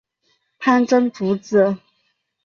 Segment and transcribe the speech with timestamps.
[0.57, 1.77] 潘珍族子。